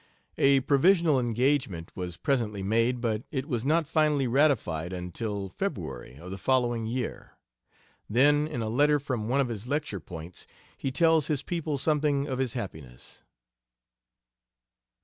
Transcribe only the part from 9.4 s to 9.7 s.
of his